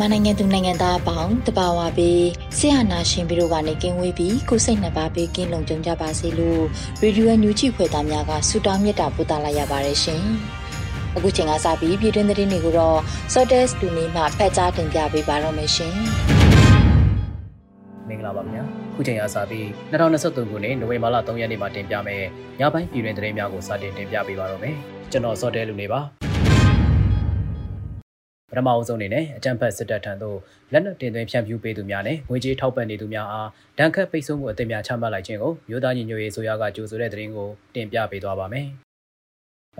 [0.00, 2.22] မြန်မာနိုင်ငံသူနိုင်ငံသားအပေါင်းတဘာဝပေး
[2.58, 6.62] ဆရာနာရှင်ပြီးတော့ကနေကင်းဝေးပြီးကိုစိတ်နှစ်ပါးပေးကင်းလုံခြုံကြပါစေလို့
[7.02, 10.22] ရေဒီယိုညူချီဖွယ်သားများကဆုတောင်းမြတ်တာပို့သလာရပါတယ်ရှင်။
[11.16, 12.98] အခုချိန်ကစပြီးပြည်တွင်းသတင်းတွေကိုတော့
[13.32, 15.94] Sortes တူနေမှဖတ်ကြားတင်ပြပေးပါတော့မယ်ရှင်။
[18.08, 22.24] မင်္ဂလာပါခင်ဗျာ။ခုချိန်ကစပြီး2023ခုနှစ်နိုဝင်ဘာလ3ရက်နေ့မှာတင်ပြမယ်။
[22.60, 24.74] ညပိုင်းပြည်တွင်းသတင်းများကိုစတင်တင်ပြပေးပါတော့မယ်။
[25.12, 26.27] ကျွန်တော် Sortes လူနေပါ။ပ
[28.58, 30.38] ထမအဆုံးအနေနဲ့အကြံဖက်စစ်တပ်ထံသို့
[30.72, 38.68] လက်နက်တင်သွင်းဖြန့်ဖြူးပေးသူများနဲ့ငွေကြေးထောက်ပံ့နေသူများအားဒဏ်ခတ်ပိတ်ဆို့မှုအသစ်များချမှတ်လိုက်ခြင်းကိုမြို့သားညီညွတ်ရေးဆိုရကကြိုဆိုတဲ့သတင်းကိုတင်ပြပေးသွားပါမယ်။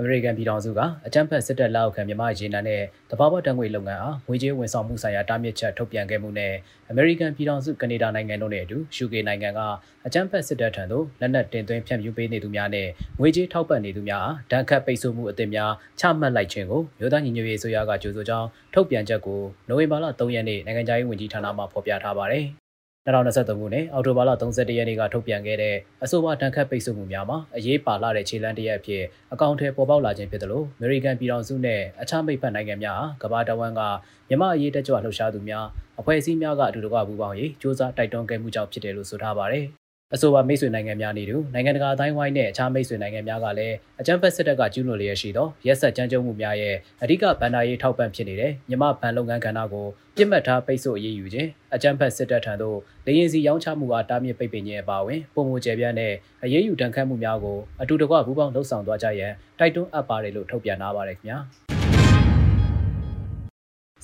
[0.01, 6.53] အမေရိကန်ပြည်ထောင်စုကအကြမ်းဖက်စစ်တပ်လက်အောက်ခံမြန်မာရေနံနဲ့တဘာဝတံငွေလုပ်ငန်းအားငွေကြေးဝန်ဆောင်မှုဆိုင်ရာတားမြစ်ချက်ထုတ်ပြန်ခဲ့မှုနဲ့
[6.91, 9.61] အမေရိကန်ပြည်ထောင်စုကနေဒါနိုင်ငံတို့နဲ့အတူ UK နိုင်ငံက
[10.07, 12.89] အကြမ်းဖက်စစ်တပ်ထံသို့လက်နက်တင်သွင်းဖြန့်ဖြူးပေးနေသူများနဲ့
[13.21, 22.47] ငွေကြေးထောက်ပံ့နေသူများအားဒဏ်ခတ်ပိတ်ဆို့မှုအသစ်များချမှတ်လိုက်ခြင်းကိုမြို့သားညီညွတ်ရေးဆိုရကကြိုဆိုကြောင်းထုတ်ပြန်ချက်ကိုနိုဝင်ဘာလ3ရက်နေ့နိုင်ငံခြားရေးဝန်ကြီးဌာနမှဖော်ပြထားပါတယ်။
[23.09, 29.03] 2023ခုနှစ်အောက်တိုဘာလ31ရက်နေ့ကထုတ်ပြန်ခဲ့တဲ့အဆိုပါတန်ခတ်ပိတ်ဆို့မှုများမှာအရေးပါလာတဲ့ခြေလှမ်းတစ်ရပ်အဖြစ်
[29.33, 33.83] အကောင့်ထဲပေါ်ပေါက်လာခြင်းဖြစ်တယ်လို့အမေရိကန်ပြည်ထောင်စုနဲ့အခြားမိတ်ဖက်နိုင်ငံများကမ္ဘာတဝန်းက
[34.29, 35.67] မြန်မာအရေးတက်ကြွလှုပ်ရှားသူများ
[36.01, 39.67] အဖွဲ့အစည်းများကအတူတကွပူးပေါင်းရေးစ조사တိုက်တွန်းခဲ့မှုကြောင့်ဖြစ်တယ်လို့ဆိုထားပါတယ်။
[40.15, 49.87] အဆိုပါမိတ်ဆွေနိုင်ငံများနေတူနိုင်ငံတကာအတိုင်းဝိုင်းနဲ့အခြားမိတ်ဆွေနိုင်ငံများကလည်းအကြမ်းဖက်စစ်တပ်ကကျူးလွန်လျက်ရှိသောရက်ဆက်ကြမ်းကြုတ်မှုများရဲ့အဓိကဗန်ဒါရေးထောက်ပံ့ဖြစ်နေတဲ့မြမဗန်လုပ်ငန်းကဏ္ဍကို
[50.17, 56.13] ပြစ်မှတ်ထားပိတ်ဆို့အရေးယူခြင်းအကြမ်းဖက်စစ်တပ်ထံသို့လေရင်စီရောင်းချမှုအားတားမြစ်ပိတ်ပင်ခြင်းအပါအဝင်ပုံမကျယ်ပြန့်တဲ့
[56.45, 61.39] အရေးယူတန်ခတ်မှုများကိုအတူတကွပူးပေါင်းလှုပ်ဆောင်သွားကြရန်တိုက်တွန်းအပ်ပါတယ်လို့ထုတ်ပြန်ထားပါတယ်ခင်ဗျာ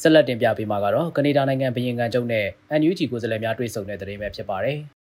[0.00, 2.46] ဆက်လက်တင်ပြပေးမှာကတော့ကနေဒါနိုင်ငံဘရင်ကန်ကျုံနဲ့
[2.80, 4.78] NUG ကိုယ်စားလှယ်များတွေ့ဆုံတဲ့တဲ့ရင်ပဲဖြစ်ပါတယ်။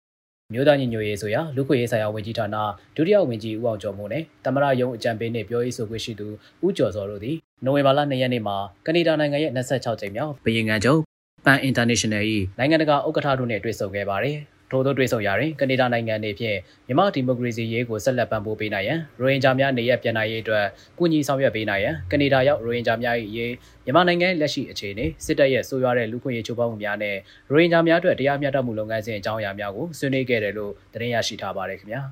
[0.54, 2.56] မြို့သားညီညွတ်ရေးဆိုရာလူခွေရေးဆိုင်ရာဝန်ကြီးဌာန
[2.96, 6.26] ဒုတိယဝန်ကြီးဦးအောင်ကျော်မိုးနဲ့တမရယုံအကြံပေးနှင့်ပြောရေးဆိုခွင့်ရှိသူ
[6.66, 11.00] ဦးကျော်စောတို့သည်နိုဝင်ဘာလ2ရက်နေ့မှာကနေဒါနိုင်ငံရဲ့26ကြိမ်မြောက်ဘရင်ငံချုပ်
[11.44, 12.24] ပန်အင်တာနေရှင်နယ်၏
[12.58, 14.38] နိုင်ငံတကာဥက္ကဋ္ဌတို့နဲ့တွေ့ဆုံခဲ့ပါတယ်။
[14.70, 20.64] ထို့သောတွေ့ဆုံရာတွင်ကနေဒါနိုင်ငံအနေဖြင့်မြန်မာဒီမိုကရေစီရေးကိုဆက်လက်ပံ့ပိုးပေးနိုင်ရန်ရိုဟင်ဂျာများနေရပြန်နိုင်ရေးအတွက်
[20.98, 23.52] ကူညီဆောင်ရွက်ပေးနိုင်ရန်ကနေဒါရောက်ရိုဟင်ဂျာများ၏ရေး
[23.84, 27.16] မြန်မာနိုင်ငံလက်ရှိအခြေအနေစစ်တပ်ရဲ့ဆိုးရွားတဲ့လူခွင့်ရေးချိုးဖောက်မှုများနဲ့
[27.50, 32.02] ရိုဟင်ဂျာများအတွက်တရားမျှတမှုလုပ်ငန်းစဉ်အကြောင်းအရာများကိုဆွေးနွေးခဲ့တယ်လို့သတင်းရရှိထားပါတယ်ခင်ဗျာ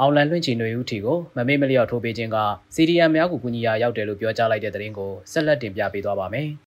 [0.00, 2.38] အောင်လန်လွင့်ချီຫນွေဦးထီကိုမမေ့မလျော့ထိုးပေးခြင်းက
[2.74, 6.48] CDM များကိုကူညီရာရောက်တယ်လို့ပြောကြားလိုက်တဲ့သတင်းကိုဆက်လက်တင်ပြပေးသွားပါမယ်။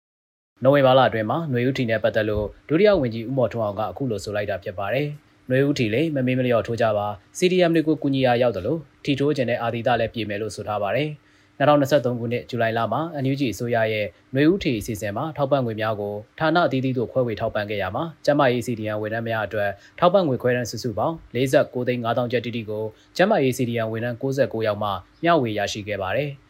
[0.64, 5.06] နိုဝင်ဘာလအတွင်းမှာຫນွေဦးထီနဲ့ပတ်သက်လို့ဒုတိယဝန်ကြီးဦးမော်ထွန်းအောင်ကအခုလိုဆိုလိုက်တာဖြစ်ပါတယ်။
[5.48, 7.06] ຫນွေဦးထီလည်းမမေးမလျော့ထိုးကြပါ
[7.38, 11.08] CDM တွေကိုကူညီရာရောက်တယ်လို့ထီထိုးခြင်းနဲ့အာဒီတာလည်းပြည်မယ်လို့ဆိုထားပါတယ်။
[11.60, 22.84] 2023ခုနှစ်ဇူလိုင်လမှာ NUG အစိုးရရဲ့ຫນွေဦးထီအစီအစဉ်မှာထောက်ပံ့ငွေများကိုဌာနအသီးသီးတို့ခွဲဝေထောက်ပံ့ခဲ့ရမှာကျန်းမာရေး CDM ဝန်ထမ်းများအတွက်ထောက်ပံ့ငွေခွဲတန်းစုစုပေါင်း49သိန်း5000ကျပ်တိတိကို
[23.16, 24.90] ကျန်းမာရေး CDM ဝန်ထမ်း69ယောက်မှ
[25.24, 26.32] မျှဝေရရှိခဲ့ပါတယ်။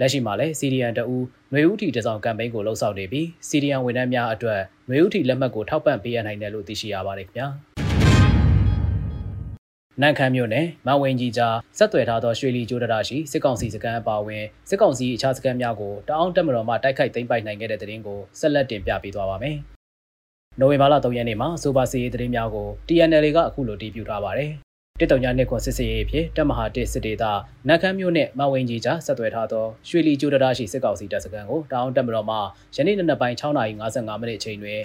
[0.00, 7.48] လက်ရှိမှာလည်း CDN တအူးຫນွေဥတီတစောင်းကမ်ပိန်းကိုလှုပ်ဆောင်နေပြီး CDN ဝန်ထမ်းများအတွက်ຫນွေဥတီလက်မှတ်ကိုထောက်ပံ့ပေးရနိုင်တယ်လို့သိရှိရပါတယ်ခင်ဗျာ
[10.02, 19.56] နန်ခမ်းမြို့နယ်မဝင်းကြီးကြားဆက်သွယ်ထားသောရွှေလီကျိုးတရရှိစစ်ကောင်စီစခန်းအပါအဝင်စစ်ကောင်စီအခြားစခန်းများကိုတအောင်းတက်မတော်မှတိုက်ခိုက်သိမ်းပိုက်နိုင်ခဲ့တဲ့တဲ့ရင်ကိုဆက်လက်တင်ပြပေးသွားပါမယ်။
[20.60, 24.50] နိုဝင်ဘာလ3ရက်နေ့မှာဆိုပါစီရေးသတင်းများကို TNL ကအခုလိုတည်ပြုထားပါတယ်
[25.03, 27.23] တစ်တုံညာနှစ်ခွန်စစ်စေးရေးဖြစ်တပ်မဟာတစ်စစ်ဒေသ
[27.67, 32.37] နတ်ခမ်းမြို့နဲ့မဝင်းကြီးကြားဆက်သွယ်ထားသောရွှေလီကျိုးတရရှိစစ်ကောင်စီတပ်စခန်းကိုတောင်တက်မတော်မှ
[32.75, 34.79] ယနေ့နံနက်ပိုင်း6:55မိနစ်အချိန်တွင်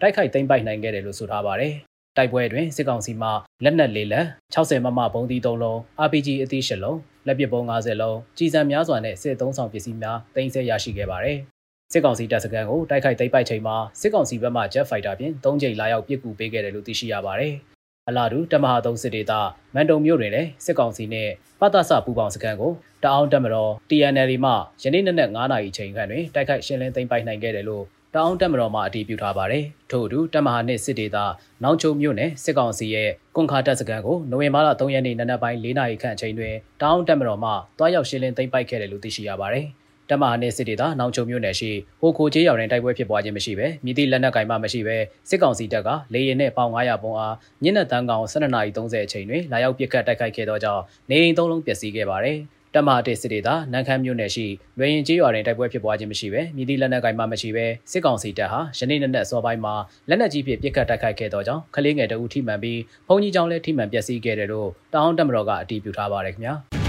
[0.00, 1.72] တိုက်ခိုက်သိမ်းပိုက်နိုင်ခဲ့တယ်လို့ဆိုထားပါတယ်။
[2.16, 3.28] တိုက်ပွဲတွင်စစ်ကောင်စီမှ
[3.64, 11.38] လက်နက်လေးလက်60မမဘုံသီး3လုံး RPG အသီး10လုံးလက်ပစ်ပုံ50လုံးကြီးစံများစွာနဲ့စစ်သုံးဆောင်ပစ္စည်းများတင်ဆက်ရရှိခဲ့ပါတယ်။
[11.92, 17.54] စစ်ကောင်စီတပ်စခန်းကိုတိုက်ခိုက်သိမ်းပိုက်ချိန်မှာစစ်ကောင်စီဘက်မှ Jet Fighter ဖြင့်၃ကြိမ်လာရောက်ပစ်ကူပေးခဲ့တယ်လို့သိရှိရပါတယ်။
[18.08, 19.32] အလားတူတမဟာသုံးစစ်ဒေသ
[19.74, 21.28] မန်တုံမြို့တွင်လည်းစစ်ကောင်စီနဲ့
[21.60, 22.72] ပသစပူပေါင်းစခန်းကို
[23.04, 24.52] တအောင်တက်မတော် TNL မှ
[24.82, 31.18] ယနေ့နက်9နာရီချိန်ခန့်တွင်တိုက်ခိုက်ရှင်းလင်းသိမ်းပိုက်နိုင်ခဲ့တယ်လို့တအောင်တက်မတော်မှအတည်ပြုထားပါတယ်။ထို့အတူတမဟာနှင့်စစ်ဒေသ
[31.62, 39.66] နောင်ချုံမြို့နယ်စစ်ကောင်စီရဲ့ကွန်ခါတပ်စခန်းကိုနိုဝင်ဘာလ3ရက်နေ့နနက်ပိုင်း4နာရီခန့်အချိန်တွင်တအောင်တက်မတော်မှတွားရောက်ရှင်းလင်းသိမ်းပိုက်ခဲ့တယ်လို့သိရှိရပါတယ်။
[40.10, 41.70] တမဟာနဲ့စစ်ဒေသနောင်ချုံမြို့နယ်ရှိ
[42.00, 44.96] ဟိုခိုကျေးရွာတွင်တိုက်ပွဲဖြစ်ပွားခြင်းမရှိဘဲမြစ်တိလက်နက်ကင်မှမရှိဘဲ
[45.28, 52.38] စစ်ကောင်စီတပ်ကလေရင်နဲ့ပေါင်900ပုံအားညနေတန်းကောင်12:30အချိန်တွင်လာရောက်ပစ်ခတ်တိုက်ခိုက်ခဲ့သောကြောင့်နေအိမ်သုံးလုံးပျက်စီးခဲ့ပါတယ်
[52.74, 54.46] တမဟာတေစစ်ဒေသနန်းခမ်းမြို့နယ်ရှိ
[54.78, 59.74] လွယ်ရင်ကျေးရွာတွင်တိုက်ပွဲဖြစ်ပွားခြင်းမရှိဘဲမြစ်တိလက်နက်ကင်မှမရှိဘဲစစ်ကောင်စီတပ်ဟာယနေ့နေ့နက်စောပိုင်းမှာ
[60.08, 66.56] လက်နက်ကြီးဖြင့်ပစ်ခတ်တိုက်ခိုက်ခဲ့သောကြောင့်ကလေးငယ်တအုပ်ထိမှန်ပြီးဘုံကြီးကျောင်းလည်းထိမှန်ပျက်စီးခဲ့တယ်လို့တောင်တမတော်ကအတည်ပြုထားပါတယ်ခင်ဗျာ။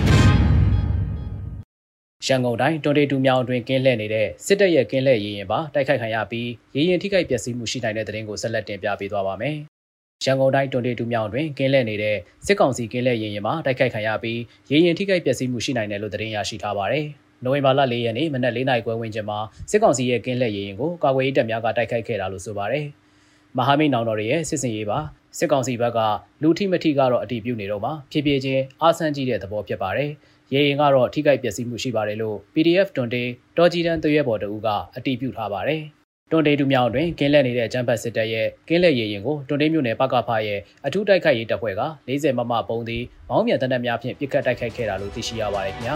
[2.28, 9.56] ရန်ကုန်တိုင်းတွန်တေတူမြောင်အတွင်းကင်းလှည့်နေတဲ့စစ်တပ်ရဲ့ကင်းလှည့်ရေးရင်ပါတိုက်ခိုက်ခံရပြီးရေးရင်ထိခိုက်ပျက်စီးမှုရှိနိုင်တဲ့တဲ့ရင်ကိုဆက်လက်တင်ပြပေးသွားပါမယ်။
[10.26, 14.40] ရန်ကုန်တိုင်းတွန်တေတူမြောင်တွင်ကင်းလှည့်နေတဲ့စစ်ကောင်စီကင်းလှည့်ရေးရင်ပါတိုက်ခိုက်ခံရပြီး
[14.72, 17.06] ရေးရင်ထိခိုက်ပျက်စီးမှုရှိနိုင်တယ်လို့သတင်းရရှိထားပါတယ်။
[17.44, 19.40] နိုဝင်ဘာလ၄ရက်နေ့မနက်၄နာရီခွဲဝန်းကျင်မှာ
[19.72, 22.86] စစ်ကောင်စီရဲ့ကင်းလှည့်ရေးရင်ကိုကာကွယ်ရေးတပ်များကတိုက်ခိုက်ခဲ့တာလို့ဆိုပါတယ်။
[23.58, 25.00] မဟာမိတ်နောင်တော်ရဲ့စစ်စင်ရေးပါ
[25.38, 26.00] စစ်ကောင်စီဘက်က
[26.42, 30.12] လူထိမထိကတော့အတီးပြုနေတော့မှာဖြည်းဖြည်းချင်းအားဆန်းကြီးတဲ့သဘောဖြစ်ပါတယ်။
[30.54, 33.24] ရေရင်ကတော့ထိခိုက်ပျက်စီးမှုရှိပါတယ်လို့ PDF တွန်တေ
[33.58, 34.68] တော်ကြီးတန်းသွေးရဲဘော်တို့က
[34.98, 35.82] အတည်ပြုထားပါတယ်။
[36.32, 45.96] တွန်တေတူမြောင်တွင်ကင်းလက်နေတဲ့အကြမ်းဖက်စစ်တပ်ရဲ့ကင်းလက်ရေရင်ကိုတွန်တေမြို့နယ်ပကဖရဲ့အထူးတိုက်ခိုက်ရေးတပ်ဖွဲ့က40မမပုံးသည်မောင်းမြန်တနက်များဖြင့်ပစ်ခတ်တိုက်ခိုက်ခဲ့တာလို့သိရှိရပါတယ်ခင်ဗျာ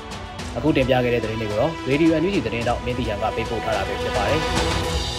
[0.56, 4.42] ။အခုတင်ပြခဲ့တဲ့သတင်းတွေကိုတော့ Radio NUG သတင်းတော့မင်းတီရန်ကပေးပို့ထားတာပဲဖြစ်ပါတယ်။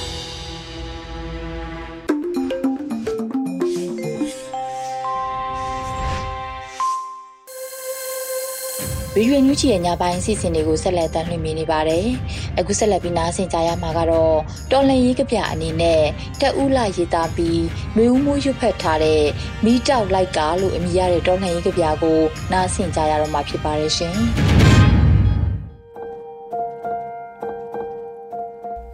[9.16, 12.06] ဗီဒီယိုညူချီရဲ့ညပိုင်းစီစဉ်တွေကိုဆက်လက်တင်ပြနေပါတယ်။
[12.60, 14.38] အခုဆက်လက်ပြီးနားဆင်ကြရမှာကတော့
[14.72, 16.02] တော်လန်ရေးကပြအနေနဲ့
[16.42, 17.62] တက်ဦးလာရေးသားပြီး
[17.96, 19.24] နှွေဦးမိုးရွတ်ဖက်ထားတဲ့
[19.66, 22.20] မိတောက်လိုက်ကားလို့အမည်ရတဲ့တော်လန်ရေးကပြကို
[22.52, 24.18] နားဆင်ကြရတော့မှာဖြစ်ပါတယ်ရှင်။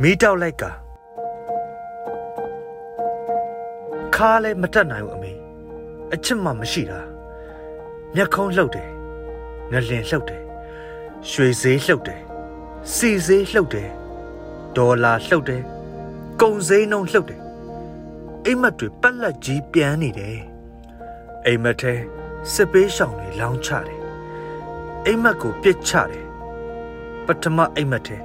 [0.02, 0.76] မိတောက်လိုက်ကား
[4.16, 5.32] ခါလည်းမတက်နိုင်ဘူးအမေ
[6.14, 7.00] အချစ်မှမရှိတာ
[8.16, 8.95] မျက်ခုံးလှုပ်တယ်
[9.72, 10.44] ငလင်လှုပ်တယ်
[11.30, 12.22] ရွှေဈေးလှုပ်တယ်
[12.94, 13.90] စီဈေးလှုပ်တယ်
[14.78, 15.64] ဒေါ်လာလှုပ်တယ်
[16.42, 17.42] ကုန်ဈေးနှုန်းလှုပ်တယ်
[18.46, 20.40] အိမ်မက်တွေပက်လက်ကြီးပြန်နေတယ်
[21.46, 21.94] အိမ်မက်ထဲ
[22.54, 24.00] စစ်ပေးရှောင်တွေလောင်းချတယ်
[25.06, 26.26] အိမ်မက်ကိုပြစ်ချတယ်
[27.26, 28.18] ပထမအိမ်မက်ထဲ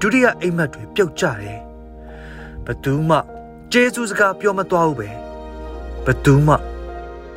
[0.00, 1.60] ဒုတိယအိမ်မက်တွေပြုတ်ကြတယ်
[2.66, 3.18] ဘသူမှ
[3.72, 5.10] ကျေးဇူးစကားပြောမသွားဘူးပဲ
[6.06, 6.54] ဘသူမှ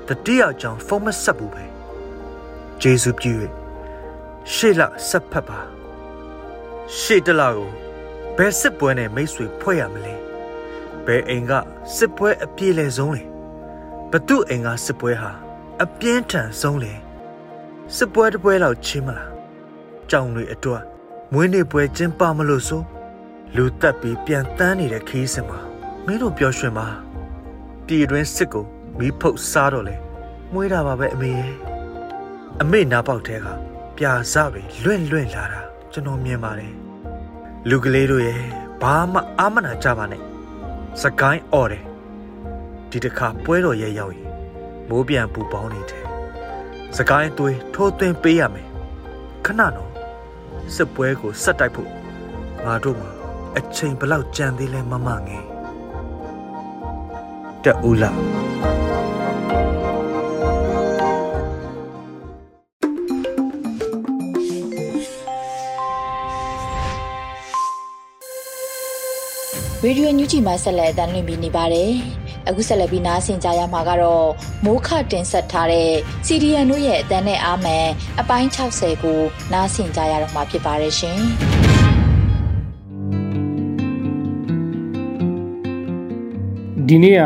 [0.08, 1.77] တတိယကြောင့်ဖုန်းမဆက်ဘူးပဲ
[2.82, 3.34] ဂျေစုပြု၍
[4.54, 5.60] ရှေ့လဆက်ဖက်ပါ
[7.00, 7.70] ရှေ့တလကို
[8.38, 10.16] ဘယ်စစ်ပွဲနဲ့မိတ်ဆွေဖွဲ့ရမလဲ
[11.06, 11.52] ဘယ်အိမ်က
[11.96, 13.24] စစ်ပွဲအပြေလည်ဆုံးလဲ
[14.12, 15.32] ဘသူအိမ်ကစစ်ပွဲဟာ
[15.84, 16.94] အပြင်းထန်ဆုံးလဲ
[17.96, 19.32] စစ်ပွဲတစ်ပွဲလောက်ချင်းမလား
[20.10, 20.84] ကြောင်တွေအတွက်
[21.34, 22.82] မွေးနေ့ပွဲကျင်းပမလို့ဆို
[23.56, 25.60] လူတက်ပြီးပြန်တန်းနေတဲ့ခီးစင်မှာ
[26.06, 26.88] မင်းတို့ပျော်ရွှင်ပါ
[27.86, 28.66] ပြည်တွင်းစစ်ကို
[28.98, 29.96] မီးဖုတ်စားတော့လေ
[30.54, 31.54] မွေးတာပါပဲအမေရဲ့
[32.62, 33.48] အမေနာပေါက်ထဲက
[33.98, 35.62] ပြာစတွေလွင့်လွင့်လာတာ
[35.92, 36.74] ကျွန်တော်မြင်ပါတယ်
[37.70, 38.42] လူကလေးတို့ရဲ့
[38.82, 40.22] ဘာမှအာမနာကြပါနဲ့
[41.02, 41.84] စကိုင်းអော်တယ်
[42.90, 44.32] ဒီတစ်ခါပွဲတော်ရဲ့ရောက်ရင်
[44.90, 46.06] မိုးပြန်ပူပေါင်းနေတယ်
[46.98, 48.68] စကိုင်းသွေးထိုးသွင်းပေးရမယ်
[49.46, 49.92] ခဏတော့
[50.76, 51.90] စစ်ပွဲကိုဆက်တိုက်ဖို့
[52.66, 53.10] ငါတို့မှာ
[53.58, 55.46] အချိန်ဘလောက်ကြံသေးလဲမမငယ်
[57.64, 58.47] တက်ဦးလား
[69.88, 71.92] ရေဒီယိုညူချီမှာဆက်လက်အသံလွှင့်ပေးနေပါတယ်။
[72.50, 74.28] အခုဆက်လက်ပြီးနားဆင်ကြရမှာကတော့
[74.66, 75.92] မိုးခတင်ဆက်ထားတဲ့
[76.28, 77.86] CDN တို့ရဲ့အသံနဲ့အားမှန်
[78.20, 79.20] အပိုင်း60ကို
[79.54, 81.18] နားဆင်ကြရတော့မှာဖြစ်ပါတယ်ရှင်။
[86.88, 87.22] ဒီနေ့က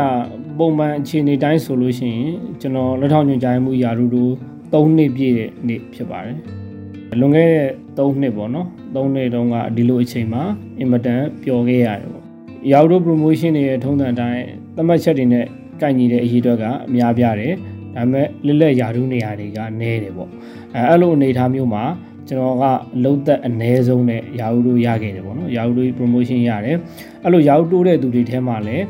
[0.58, 2.28] ပုံမှန်အခြေအနေတိုင်းဆိုလို့ရှိရင်
[2.60, 4.32] ကျွန်တော်လက်ထောက်ညွှန်ကြားမှုယာရုတို့
[4.72, 6.36] 3နှစ်ပြည့်တဲ့နေ့ဖြစ်ပါတယ်။
[7.20, 10.42] လွန်ခဲ့တဲ့3နှစ်ပေါ့နော်။3နှစ်တုန်းကဒီလိုအချိန်မှာ
[10.78, 12.21] အင်မတန်ပျော်ခဲ့ရတယ်ပေါ့
[12.70, 14.42] ရောက်တော့ promotion တွေရဲ့ထုံးစံအတိုင်း
[14.76, 15.46] သတ်မှတ်ချက်တွေနဲ့
[15.80, 17.54] ကိုင်ညီတဲ့အရေးအတွက်ကအများပြားတယ်
[17.94, 20.30] ဒါပေမဲ့လက်လက်ယာရုနေရာတွေကနည်းတယ်ပေါ့
[20.74, 21.84] အဲအဲ့လိုအနေအထားမျိုးမှာ
[22.28, 22.64] ကျွန်တော်က
[22.96, 26.76] အလုံးသက်အ ਨੇ ဆုံးနဲ့ယာဟုတို့ရခဲ့တယ်ပေါ့နော်ယာဟုတို့ promotion ရတယ်
[27.24, 28.84] အဲ့လိုယာဟုတိုးတဲ့သူတွေထဲမှာလည်း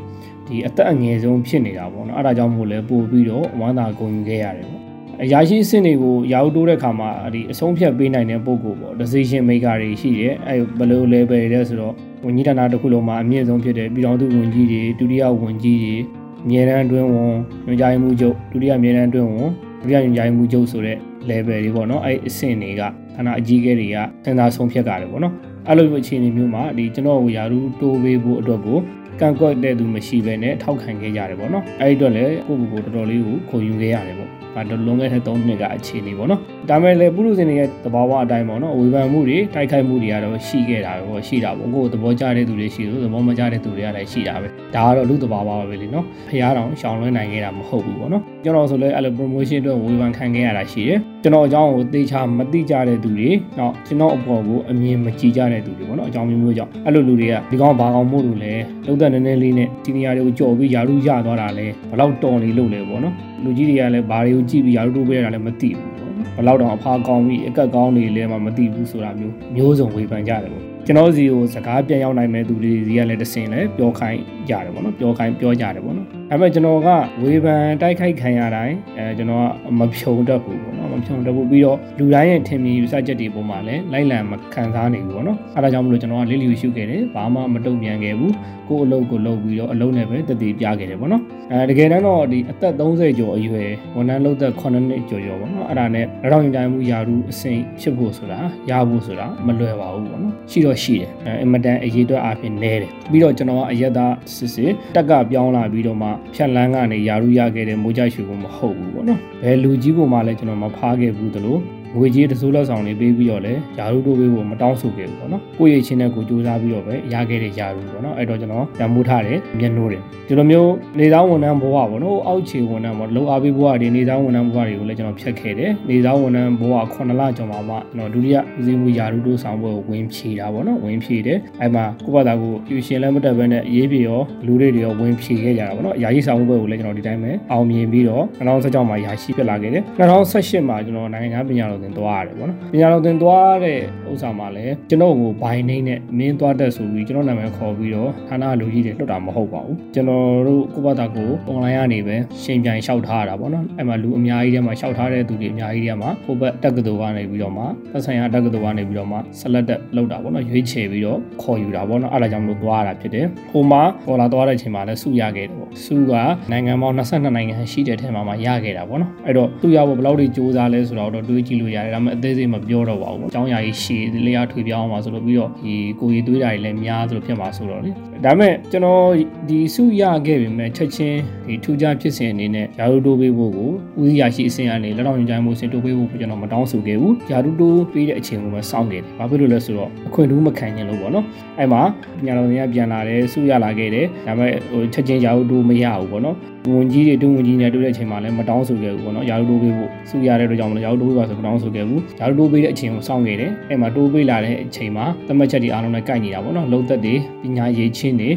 [0.47, 4.82] ဒီအသက်အငယ်ဆုံးဖြစ်နေတာပေါ့နော်အဲ့ဒါကြောင့်မို့လဲပို့ပြီးတော့ဝမ်းသာဂုဏ်ယူခဲ့ရတယ်ပေါ့
[5.23, 11.93] အရာရှိအဆင့်တွေကိုယာဟုတိုးတဲ့ခါမှာဒီအဆုံးဖြတ်ပေးနိုင်တဲ့ပုံကိုပေါ့ decision maker တွေရှိတယ်အဲဘယ်လို level တွေလဲဆိုတော့
[12.25, 15.95] ဝန်ကြီးဌာနတစ်ခုလုံးမှာအမြင့်ဆုံးဖြစ်တဲ့ပြည်ထောင်စုဝန်ကြီးတွေဒုတိယဝန်ကြီးတွေ
[16.43, 17.33] အမြဲတမ်းအတွင်းဝန်
[17.65, 19.49] ညွှန်ကြားမှုချုပ်ဒုတိယအမြဲတမ်းအတွင်းဝန်
[19.81, 20.97] ဒုတိယညွှန်ကြားမှုချုပ်ဆိုတဲ့
[21.29, 22.81] level တွေပေါ့နော်အဲ့အဆင့်တွေက
[23.15, 25.33] ဌာနအကြီးအကဲတွေကစဉ်းစားဆုံးဖြတ်ကြတယ်ပေါ့နော်
[25.67, 28.79] အဲ့လိုအခြေအနေမျိုးမှာဒီကျွန်တော်ကိုယာရုတိုးပေးဖို့အတွက်ကို
[29.19, 53.29] ကန့်ကွက်တဲ့သူမရှိဘဲနဲ့ထောက်ခံခဲ့ကြတယ်ပေါ့နော်အဲ့ဒီတော့လည်းကိုယ့်ကိုယ်ကိုတော်တော်လေးကိုခုံယူခဲ့ရတယ်ပေါ့ ဒါလွန်ခဲ့တဲ့3နှစ်ကအခြေအနေပေါ့နော်ဒါမဲ့လည်းပုရုဇဉ်တွေရဲ့သဘောဝအတိုင်းပေါ့နော်ဝေဖန်မှုတွေတိုက်ခိုက်မှုတွေကတော့ရှိခဲ့တာပဲပေါ့ရှိတာပေါ့ကိုယ်သဘောကျတဲ့သူတွေရှိလို့သဘောမကျတဲ့သူတွေကလည်းရှိတာပဲဒါကတော့လူသဘာဝပါပဲလေနော်ဖျားတောင်ရှောင်လွှဲနိုင်ခဲ့တာမဟုတ်ဘူးပေါ့နော်ကျွန်တော်ဆိုလည်းအဲ့လို promotion အတွက်ဝေဖန်ခံခဲ့ရတာရှိတယ်ကျွန်တော်အကြောင်းကိုသေချာမသိကြတဲ့သူတွေ
[53.59, 58.53] နောက်ကျွန်တော်အပေါ်ကိုအမြင်မကြည့်ကြတဲ့သူတွေပေါ့နော်အကြောင်းမျိုးမျိုးကြောင့်အဲ့လိုလူတွေကဒီကောင်ဘာကောင်မို့လို့လဲ
[58.87, 65.93] လုံးသက်နည်းနည်းလေးနဲ့စီနီယာတွေကိုကြော်ပြီးယာရုရသွားတာလဲဘလောက်တော်နေလို့လဲပေါ့နော်လူကြီးတွေကလည်းဘာတွေကိုကြည့်ပြီးယာရုတိုးပေးရတာလည်းမသိဘူး
[66.37, 76.89] ဘလောက်တောင်အဖာကောင်းပြီးအကက်ကောင်းနေလဲမှမသိဘူးဆိုတာမျိုးမျိုးစုံဝေဖန်ကြတယ်ပေါ့ကျွန်တော်စီကိုစကားပြန်ရောက်နိုင်မဲ့သူတွေစီကလည်းတစင်လဲပြောခိုင်းကြတယ်ပေါ့နော်ပြောခိုင်းပြောကြတယ်ပေါ့နော် ဒါပေမဲ့ကျွန်တော်က
[77.21, 88.33] ဝေဖန်တိုက်ခိုက်ခံရတိုင်းအဲကျွန်တော်ကမဖြုံတတ်ဘူးပေါ့နော်မဖြုံတတ်ဘူးပြီးတော့လူတိုင်းရဲ့ထင်မြင်ယူဆချက်တွေပုံမှာလည်းလိုက်လံမခံစားနိုင်ဘူးပေါ့နော်အဲဒါကြောင့်မလို့ကျွန်တော်ကလေးလီရှုခဲ့တယ်ဘာမှမတုံ့ပြန်ခဲ့ဘူး
[88.69, 111.57] ကိုယ်အလုပ်ကိုလုပ်ပြီးတော့အလုပ်နဲ့ပဲတည်တည်ပြခဲ့တယ်ပေါ့နော်အဲတကယ်တမ်းတော့ဒီအသက်30ကျော်အရွယ်ဝန်ထမ်းလုပ်သက်9နှစ်ကျော်ကျော်ပေါ့နော်အဲ့ဒါနဲ့လက်တော်ညင်တိုင်းမှုယာရုအစိမ့်ဖြစ်ဖို့ဆိုတာရဖို့ဆိုတာမလွယ်ပါဘူးပေါ့နော်ရှိတော့ရှိတယ်အဲအင်မတန်အရေးအတွက်အပြင်နဲတယ်ပြီးတော့ကျွန်တော်ကအရက်သားစစ်စစ်တက်ကပြောင်းလာပြီးတော့မှဖြတ်လန်းကနေယာရုရခဲ့တဲ့မိုးကြရွှေကိုမဟုတ်ဘူးပေါ့နော်ဘယ်လူကြီးကိုမှလည်းကျွန်တော်မဖားခဲ့ဘူးသလို
[111.97, 143.79] ငွေကြီးတစိုးလက်ဆောင်လေးပေးပြီးတော့လည်းယာရုတို့ပေးဖို့မတောင်းဆိုခဲ့ဘူးပေါ့နော်ကိုယ့်ရဲ့ချင်းနဲ့ကိုစူးစမ်းပြီးတော့ပဲရခဲ့တဲ့ယာရုပေါ့နော်အဲ့တော့ကျွန်တော်တံမိုးထားတယ်မျက်နှိုးတယ်ဒီလိုမျိုးနေသားဝန်ထမ်းဘဝပေါ့နော်အောက်ခြေဝန်ထမ်းပေါ့လောအားပေးဘဝတွေနေသားဝန်ထမ်းဘဝတွေကိုလည်းကျွန်တော်ဖြတ်ခဲ့တယ်နေသားဝန်ထမ်းဘဝ9လကျော်မှာမှကျွန်တော်ဒုတိယဦးစီးမှုယာရုတို့ဆောင်ဘဝကိုဝင်ဖြေတာပေါ့နော်ဝင်ဖြေတယ်အဲ့မှာကိုယ့်ဘာသာကိုပြူရှင်လည်းမတက်ဘဲနဲ့ရေးပြေရောလူတွေတွေရောဝင်ဖြေခဲ့ကြတာပေါ့နော်ယာကြီးဆောင်ဘဝကိုလည်းကျွန်တော်ဒီတိုင်းပဲအောင်မြင်ပြီးတော့2016မှာယာရှိဖြစ်လာခဲ့တယ်2018မှာကျွန်တော်နိုင်ငံခြားပညာတော်သင်သွားရတယ်ပေါ့နော်ပညာတော်သင်သွားတဲ့
[144.11, 166.13] ဥစ္စာမှာလည်းကျွန်တော်ကိုဘိုင်နှိမ့်နဲ့မင်းသွားတက်ဆိုပြီးကျွန်တော်နာမည်ခေါ်ပြီးတော့ဌာနလူကြီးတွေလွတ်တာမဟုတ်ပါဘူးကျွန်တော်တို့ကိုယ့်ဘာသာကို online ကနေပဲရှင်ပြန်လျှောက်ထားရတာပေါ့နော်အဲ့မှာလူအများကြီးထဲမှာလျှောက်ထားတဲ့သူတွေအများကြီးထဲမှာဟိုဘက်တက္ကသိုလ်ကနေပြီးတော့မှသက်ဆိုင်ရာတက္ကသိုလ်ကနေပြီးတော့မှ select လောက်တာပေါ့နော်ရွေးချယ်ပြီးတော့ခေါ်ယူတာပေါ့နော်အဲ့ဒါကြောင့်မလို့သွားရတာဖြစ်တယ်ဟိုမှာပေါ်လာသွားတဲ့အချိန်မှာလည်းစုရခဲ့တယ်ပေါ့စုက
[166.51, 177.89] နိုင်ငံပေါင်း22နိုင်ငံရှိတဲ့ထဲမှာမှရခဲ့တာပေါ့နော်အဲ့တော့သူရဖို့ဘယ်လောက်ထိစူးစမ်းလဲဆိုတော့တွေးကြည့်လို့ရတယ်ဒါပေမဲ့အသေးစိတ်မပြောတော့ပါဘူးပေါ့အကြောင်းအရာကြီးရှည်လျားထွေပြောင်းအောင်ပါဆိုလို့ပြီးတော့ဒီကိုရီသွေးတာတွေလည်းများဆိုလို့ဖြစ်မှာဆိုတော့လေ
[178.25, 179.03] ဒါပေမဲ့ကျွန်တော်
[179.49, 191.25] ဒီစုရခဲ့ပြီမဲ့ချက်ချင်းဒီထူးခြားဖြစ်စဉ်အနေနဲ့ယာရုတိုးပေးဖို့ကိုဦးစီးရရှိအဆင့်ကနေလက်တော်ညွှန်ကြားမှုအဆင့်တိုးပေးဖို့ကျွန်တော်မတောင်းဆိုခဲ့ဘူးယာရုတိုးပေးတဲ့အချိန်ကိုပဲစောင့်နေတယ်ဘာဖြစ်လို့လဲဆိုတော့အခွင့်အရေးမခံရင်လို့ပေါ့နော်
[191.59, 191.81] အဲ့မှာ
[192.17, 196.37] ပညာတော်တွေကပြန်လာတယ်စုရလာခဲ့တယ်ဒါပေမဲ့ဟိုချက်ချင်းယာရုတိုးမရဘူးပေါ့နော်
[196.71, 208.29] ဝန်ကြီးတွေတူဝန်ကြီးတွေတွေ့တဲ့အချိန်မှာလည်းမတောင်းဆိုခဲ့ဘူးပေါ့နော်ယာရုတိုးပေးဖို့စုရတဲ့အတွက်ကြောင့်မလို့ယာရုတိုးပေးပါဆိုမတောင်းဆိုခဲ့ဘူးယာရုတိုးပေးတဲ့အချိန်ကိုစောင့်ခဲ့တယ်အဲ့မှာတိုးပေးလာတဲ့အချိန်မှာသတ်မှတ်ချက်တွေအားလုံးနဲ့ကိုက်နေတာပေါ့နော်လုံသက်တွေပညာရေးချင်းတွေ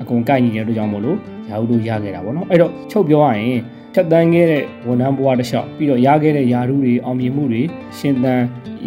[0.00, 1.16] အကုန်ကိုက်နေတဲ့အတွက်ကြောင့်မလို့
[1.50, 3.60] ယာရုတိုးရခဲ့တာပေါ့နော်အဲ့တော့ချုပ်ပြောရရင်
[3.94, 7.62] ဖြတ်တန်းခဲ့တဲ့ဝန်ထမ်းဘဝတစ်လျှောက်ပြီးတော့ရခဲ့တဲ့ယာရုတွေအောင်မြင်မှုတွေ
[7.98, 8.40] ရှင်သန်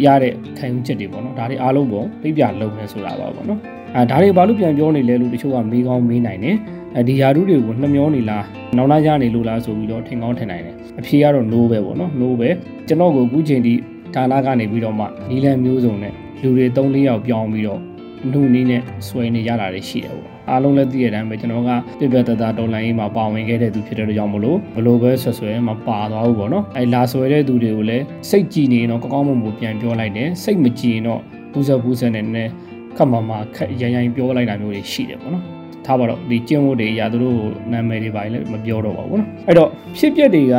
[0.04, 3.60] ရတဲ့ခံယူချက်တွေပေါ့နော်ဒါတွေအားလုံးပေါ့ပြပြလုံးနေဆိုတာပါပေါ့နော်
[3.96, 6.56] အဲဒါတွေဘာလို့ပြန်ပြောနေလဲလို့တချို့ကမေးကောင်းမေးနိုင်တယ်
[6.96, 8.44] အဲဒီယာရုတွေကိုနှမျောနေလား
[8.76, 12.48] နောက်လာကြနေလို့လားဆိုပြီးတော့ထင်ကောင်းထင်နိုင်တယ်အဖြေကတော့ no ပဲပေါ့နော် no ပဲ
[12.88, 13.74] ကျွန်တော်ကိုအခုချိန်ထိ
[14.14, 17.80] ဒါနာကနေပြီးတော့မှနီလန်မျိုးစုံနဲ့လူတွေ3-4ယောက်ပြောင်းပြီးတော့
[18.32, 31.20] နှုတ်နည်းနဲ့ဆွဲနေရတာတွေရှိတယ်ပေါ့အားလုံးလည်းသိရတဲ့အတိုင်းပဲကျွန်တော်ကပြပြတသားတော်လိုင်းရေးမှာပါဝင်ခဲ့တဲ့သူဖြစ်တဲ့အတွက်ကြောင့်မလို့ဘလို့ပဲဆွဆွဲမပါသွားဘူးပေါ့နော်အဲလာဆွဲတဲ့သူတွေကိုလည်းစိတ်ကြည်နေတော့ကောင်းကောင်းမွန်မွန်ပြန်ပြောလိုက်တယ်စိတ်မကြည်ရင်တော့
[31.52, 32.48] ပူဇော်ပူဇော်နဲ့နဲ့
[32.96, 37.38] ခက်မမခက်ရန်ရန်ပြောလိုက်တာမျိုးတွေရှိတယ်ပေါ့နော် ထားပါတော့ဒီကျင့်ဝတ်တွေအရာသူတို့
[37.72, 39.68] နာမည်တွေပါလည်းမပြောတော့ပါဘူးနော်အဲ့တော့
[39.98, 40.54] ဖြစ်ပျက်တွေက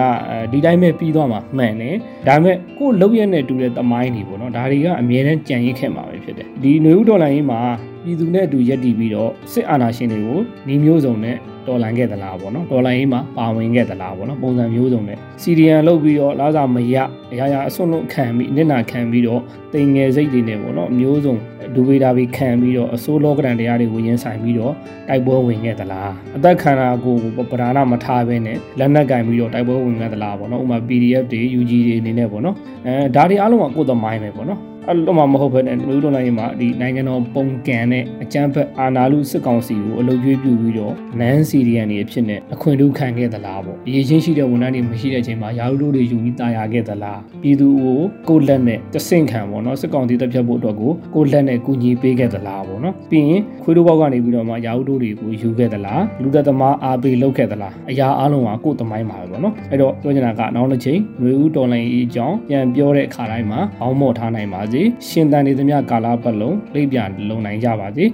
[0.52, 1.96] ဒီတိုင်းပဲပြီးသွားမှာမှန်တယ်
[2.28, 7.60] ဒါပေမဲ့ကိုယ်လုံရက်နဲ့တူတဲ့သမိုင်းတွေပေါ့နော်ဒါတွေကအမြဲတမ်းကြံရစ်ခဲ့မှာပဲဖြစ်တယ်ဒီຫນွေဥဒေါ်လာရေးမှာ
[8.04, 11.38] ပြည်သူနဲ့အတူရက်တည်ပြီးတော့စစ်အာဏာရှင်တွေကိုနှီးမျိုးစုံနဲ့
[11.70, 16.96] တော်လန်ခဲ့သလားပေါ့နော်ဒေါ်လာရေးမှာပါဝင်ခဲ့သလားပေါ့နော်ပုံစံမျိုးစုံနဲ့စီရီယန်လုပ်ပြီးတော့လာစာမရ
[17.32, 19.42] အရာရာအစွန်းလုံးခံပြီးနစ်နာခံပြီးတော့
[19.74, 21.36] တင်ငယ်စိတ်တွေနဲ့ပေါ့နော်မျိုးစုံ
[21.76, 24.74] ဒူဝေတာပြီးခံပြီးတော့အစိုးလောကရန်တရားတွေကိုရင်ဆိုင်ပြီးတော့
[25.10, 27.16] တိုက်ပွဲဝင်ခဲ့သလားအသက်ခံတာကို
[27.52, 34.60] ပဓာနာမထားဘဲနဲ့လက်နက်ကင်ပြီးတော့တိုက်ပွဲဝင်ခဲ့သလားပေါ့နော်ဥပမာ PDF တွေ UG တွေအနေနဲ့ပေါ့နော်အဲဒါတွေအားလုံးကကိုယ်သမိုင်းပဲပေါ့နော်
[34.92, 68.06] အဲ့လိုမှမဟုတ်ဘဲနဲ့မျိုးတော်လိုင်းမှာဒီနိုင်ငံတော်ပုံကန်တဲ့အကြမ်းဖက်အာဏာလုစစ်ကောင်စီကိုအလုပ်ကျွေးပြုပြီးတော့နန်းစီရီယန်တွေအဖြစ်နဲ့အခွင့်အရေးခံခဲ့သလားပေါ့အရေးချင်းရှိတဲ့ဝန်ထမ်းတွေမရှိတဲ့အချိန်မှာရာဟုတို့တွေယူပြီးတာယာခဲ့သလားပြည်သူကိုကိုလက်နဲ့တဆင့်ခံပေါ့နော်စစ်ကောင်စီတပ်ဖြတ်ဖို့အတွက်ကိုကိုလက်နဲ့ကူညီပေးခဲ့သလားပေါ့နော်ပြီးရင်ခွေးတို့ဘောက်ကနေပြီးတော့မှရာဟုတို့တွေကိုယူခဲ့သလားလူသက်သမားအားပေးလုပ်ခဲ့သလားအရာအလုံးကကိုယ်သမိုင်းပါပဲပေါ့နော်အဲ့တော့ပြောချင်တာကနောက်တစ်ချိန်ຫນွေဦးတော်လိုင်းအကြောင်းပြန်ပြောတဲ့အခါတိုင်းမှာအောင်းမော့ထားနိုင်ပါစေရှင်တန်နေသမျှကာလပတ်လုံးလိပ်ပြန်လုံနိုင်ကြပါစေ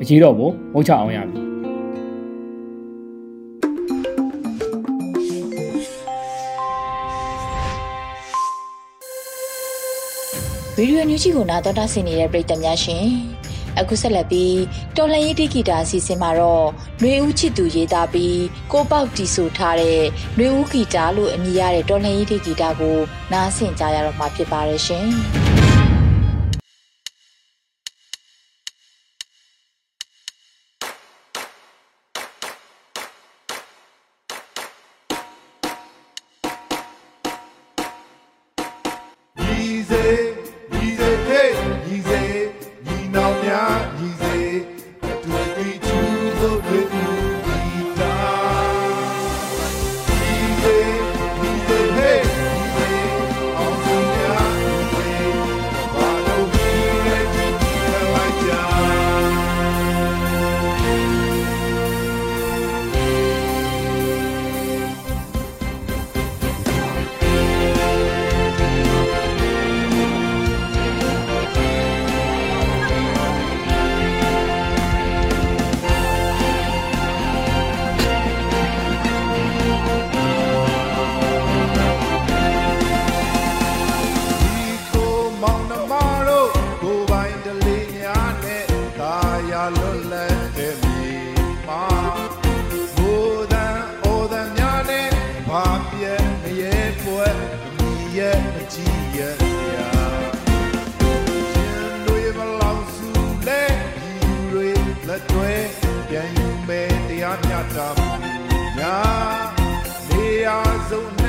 [0.00, 1.52] အကြီးတော့ဘုံချအောင်ရမည်
[10.76, 13.06] ဗီဒီယိုညူချီကိုနာတော်တာဆင်နေတဲ့ပရိသတ်များရှင်
[13.80, 14.58] အခုဆက်လက်ပြီး
[14.96, 16.66] တော်လှန်ရေးတိဂီတာအစီအစဉ်မှာတော့
[17.02, 20.02] နှွေဦးချစ်သူရေးသားပြီးကိုပေါက်တီဆိုထားတဲ့
[20.38, 22.98] နှွေဦးဂီတာလို့အမည်ရတဲ့တော်လှန်ရေးတိဂီတာကို
[23.32, 25.41] နားဆင်ကြရတော့မှာဖြစ်ပါတယ်ရှင်
[110.92, 111.21] so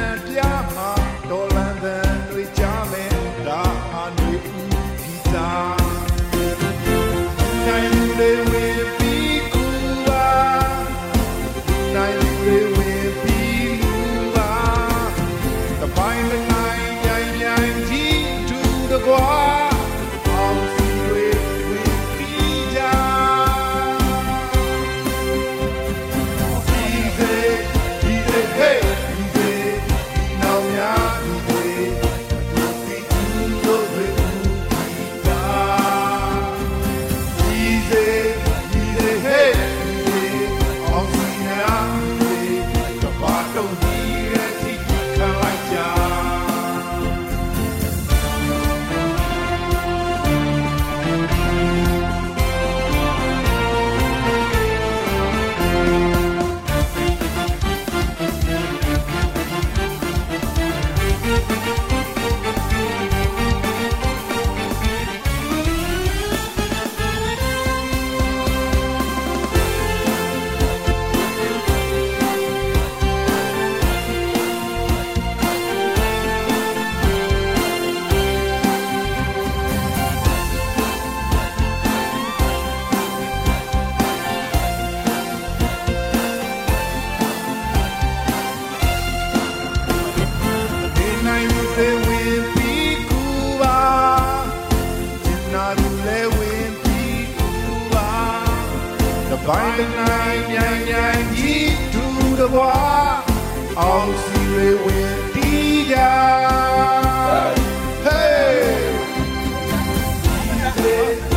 [110.83, 111.32] Yeah.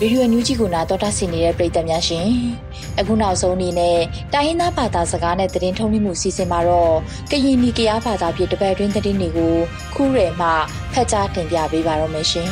[0.00, 2.28] ဗီဒီယိုအန်ယူဂျီကိုနာတော်တာဆင်နေတဲ့ပရိသတ်များရှင်
[2.98, 3.98] အခုနောက်ဆုံးအနေနဲ့
[4.34, 6.96] တိုင်းရင်းသားဘာသာစကားနဲ့သတင်းထုတ်လွှင့်မှုစီစဉ်မှာတော့
[7.30, 9.54] ကရင်နီကရားဘာသာဖြင့်တပတ်တွင်းသတင်းတွေကို
[9.94, 10.48] ခူးရယ်မှ
[10.92, 12.50] ဖတ်ကြားတင်ပြပေးပါရမရှင်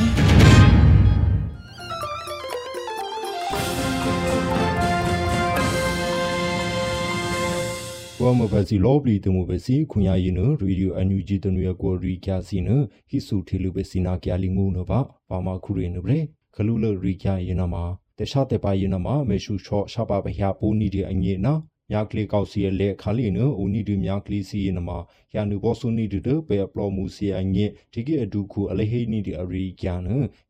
[8.22, 12.68] ဝမဘစီလောဘလီတမဘစီခွန်ရရင်ရေဒီယိုအန်ယူဂျီတနွေကိုရီကျစီန
[13.09, 16.18] ဟိဆူထေလူဘစီနာကျလီငုံနဘာပါမခုရင်နဘလေ
[16.54, 17.85] ခလူလရီကျရင်နမှာ
[18.18, 21.55] တခြားတဲ့ပါရင်နမှာမေရှုချောရှာပါပဟပူနီတဲ့အငေနာ
[21.90, 24.98] မြကလေးကောက်စီရဲ့လက်ခါလီနဦးနီဒီမြကလေးစီရင်နမှာ
[25.35, 30.00] ယာနုဘောဆုနီဒီတဲ့ပေပလောမှုစီအငေဒီကအဒုခုအလဟေနီဒီအရီကျန်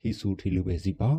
[0.00, 1.10] ဟိဆူထေလူဘစီပါ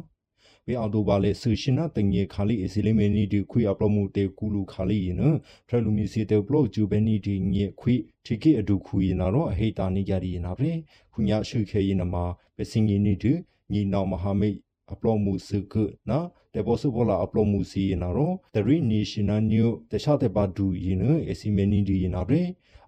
[0.66, 5.22] ဝေအော်တိုဘာလေဆူရှင်နာတငေခါလီအစီလီမနီဒီခွေအပလမှုတေကူလူခါလီန
[5.68, 10.72] ဖရလူမီစီတေဘလော့ဂျူဘနီဒီငေခွေတီကေအဒုခွေနာတော့အဟိတာနေကြရီနာပဲ
[11.14, 12.24] ခုညာရှုခဲရင်နမှာ
[12.56, 13.34] ပစင်ငီနီဒီ
[13.72, 14.58] ညီနောင်မဟာမိတ်
[14.93, 15.76] အပလော့မှုစက
[16.10, 16.19] နာ
[16.54, 21.00] တေဘောစုဘောလာအပလော့မှုစီနာတော့တရီနီရှင်နာညိုတခြားတဲ့ပါဒူရင်
[21.32, 22.41] အစီမနီဒီနာပဲ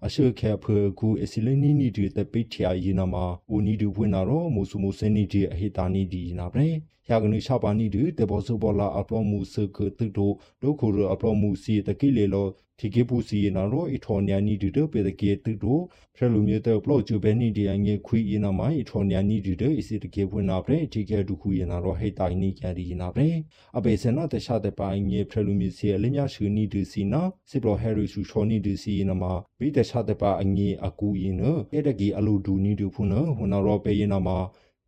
[0.06, 0.64] အရှုခဲဖ
[0.98, 6.66] ကူအစီလနီနီဒီတပိထယာရင်နမှာဦးနီဒီဖွင့်နာတော့မုဆုမုစနီဒီအဟိတာနီဒီနာပဲ
[7.10, 10.30] ယာကနိရှာပါနီဒီတေဘောစုဘောလာအပလော့မှုစကတုတို
[10.62, 12.46] ဒုခိုရအပလော့မှုစီတကိလေလော
[12.80, 15.78] တီကေပူစီနာရောအထောညာနီဒီတပေတကေတုတို
[16.16, 23.30] ဖရလူမြေတေပလော့ဂျူဘဲနီဒီအငေခွီယနာမိုင်အထောညာနီဒီတဲ့အစီတကေဖွင့်နာပရေတီကေဒုခုယနာရောဟေတိုင်နီကျရီနာပရေ
[23.76, 31.42] အပေစနာတခြားတဲ့ပိုင်းငေဖရလူမြေစီအလင်းမြရှူနီဒီစီနာစစ်ပလောဟဲရီရှူချောနီဒီစီနာမှာဘိတခြားတဲ့ပါအငေအကူယန
[31.72, 34.38] အဲ့တကီအလူဒူနီဒူဖုနဟွနာရောပေယနာမှာ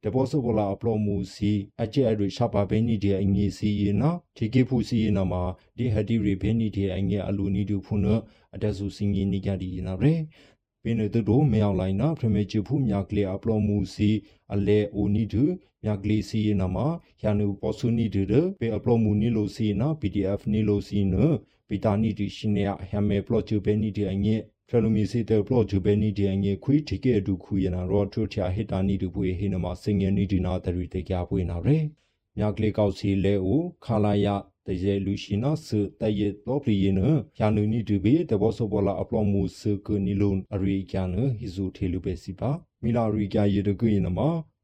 [0.04, 5.42] တဘောဆဘောလာအပလောမှုစီအကျဲအရရှာပါဘဲနီတဲ့အငေစီယနာဒီကေဖူစီယနာမှာ
[5.76, 8.06] ဒီဟဒီရီဘဲနီတဲ့အငေအလူနီဒူဖုန
[8.54, 10.14] အတဆူစင်ငီနီကြဒီနာရဲ
[10.82, 14.10] ပင်တဲ့တို့မြောက်လိုက်နာဖရမေချဖူမြကလေအပလောမှုစီ
[14.54, 15.44] အလေအိုနီဒူ
[15.84, 16.86] မြကလေးစီယနာမှာ
[17.22, 18.22] ယာနုပေါ်ဆူနီဒူ
[18.60, 21.14] ပေအပလောမှုနီလိုစီနာ PDF နီလိုစီန
[21.68, 24.36] ပီတာနီဒီရှင်ရဟမ်မေပလော့ချူဘဲနီတဲ့အငေ
[24.68, 31.78] ဖရလူမီစီတေပလော့ဂျူဘဲနီဒီအငေခွီတီကေဒူခူယနာရောထူချာဟီတာနီဒူပွေဟိနမစင်ငယ်နီဒီနာတရီတေကြပွေနာရဲ
[32.36, 34.26] မြကလေးကောက်စီလဲဦးခါလာယ
[34.66, 35.68] တရေလူရှိနာစ
[36.00, 37.00] တယေတော့ပလီယန
[37.38, 42.50] ယာနူနီဒူဘေတဘောဆဘောလာအပလောမှုစကနီလွန်အရိကျန်ဟီဇူထေလူပဲစီပါ
[42.82, 44.20] မီလာရီကျယေတကွေနမ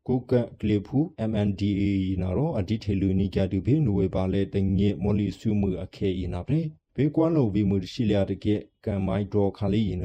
[0.07, 0.99] ကိုကကလေဖူ
[1.31, 1.83] MNDA
[2.23, 6.59] နာရောအဒီထေလူနီကြတူဘေနဝေပါလဲတငေမော်လီဆူမှုအခဲဤနာပဲ
[7.01, 10.05] ဘေကွမ်လိုဗီမူရှိလျာတကေကံမိုင်ဒေါ်ခါလီန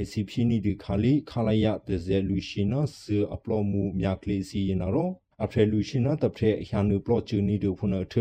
[0.00, 3.00] အစီဖီနီဒီခါလီခါလယတဇဲလူရှိနာစ
[3.34, 5.10] အပလောမှုမြကလေးစီနာရော
[5.44, 8.14] အဖရလူရှိနာတဖရဟန်နူပလော့ချူနီဒူဖုနထ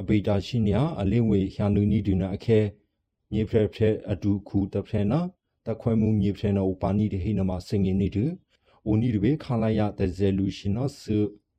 [0.00, 2.60] အပေတာရှိညာအလင်းဝေဟန်နူနီဒူနာအခဲ
[3.32, 5.20] မြေဖရဖရအဒူခုတဖရနာ
[5.66, 8.24] တခွဲမှုမြေဖရနာဥပါနီတဟိနမစင်ငင်းနီဒူ
[8.90, 11.02] ဦးနီဒဘေခါလယတဇဲလူရှိနာစ